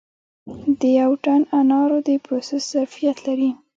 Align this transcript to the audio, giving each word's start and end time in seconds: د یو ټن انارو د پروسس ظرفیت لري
د 0.79 0.81
یو 0.99 1.11
ټن 1.23 1.41
انارو 1.59 1.97
د 2.07 2.09
پروسس 2.25 2.63
ظرفیت 2.73 3.17
لري 3.27 3.49